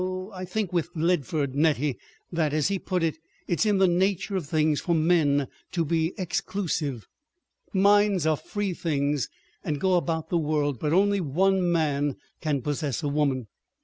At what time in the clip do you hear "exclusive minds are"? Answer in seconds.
6.17-8.35